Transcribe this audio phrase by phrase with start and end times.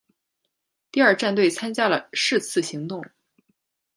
[0.91, 3.05] 第二战队参加了是次行动。